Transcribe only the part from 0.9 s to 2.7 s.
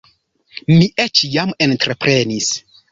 eĉ jam entreprenis.